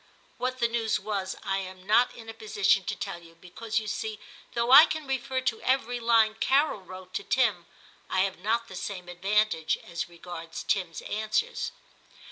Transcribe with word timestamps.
(What 0.39 0.57
the 0.57 0.67
news 0.67 0.99
was 0.99 1.35
I 1.43 1.59
am 1.59 1.85
not 1.85 2.15
in 2.15 2.27
a 2.27 2.33
position 2.33 2.83
to 2.85 2.95
tell 2.95 3.21
you, 3.21 3.35
because, 3.35 3.77
you 3.79 3.85
see, 3.87 4.19
though 4.55 4.71
I 4.71 4.87
can 4.87 5.05
refer 5.05 5.41
to 5.41 5.61
every 5.61 5.99
line 5.99 6.33
Carol 6.39 6.81
wrote 6.81 7.13
to 7.13 7.23
Tim, 7.23 7.67
I 8.09 8.21
have 8.21 8.39
not 8.39 8.67
the 8.67 8.75
same 8.75 9.07
advantage 9.07 9.77
as 9.77 10.09
regards 10.09 10.63
Tim's 10.63 11.03
answers.) 11.03 11.71